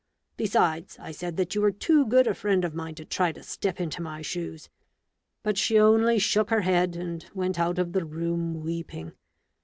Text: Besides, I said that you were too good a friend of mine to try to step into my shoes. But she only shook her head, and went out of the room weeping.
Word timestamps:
Besides, 0.35 0.97
I 0.97 1.11
said 1.11 1.37
that 1.37 1.53
you 1.53 1.61
were 1.61 1.69
too 1.69 2.07
good 2.07 2.25
a 2.25 2.33
friend 2.33 2.65
of 2.65 2.73
mine 2.73 2.95
to 2.95 3.05
try 3.05 3.31
to 3.33 3.43
step 3.43 3.79
into 3.79 4.01
my 4.01 4.23
shoes. 4.23 4.67
But 5.43 5.59
she 5.59 5.77
only 5.77 6.17
shook 6.17 6.49
her 6.49 6.61
head, 6.61 6.95
and 6.95 7.23
went 7.35 7.59
out 7.59 7.77
of 7.77 7.93
the 7.93 8.03
room 8.03 8.63
weeping. 8.63 9.11